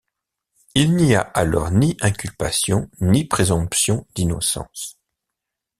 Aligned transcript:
Il 0.73 0.95
n'y 0.95 1.13
a 1.13 1.19
alors 1.21 1.69
ni 1.69 1.95
inculpation, 2.01 2.89
ni 3.01 3.25
présomption 3.25 4.07
d'innocence. 4.15 4.97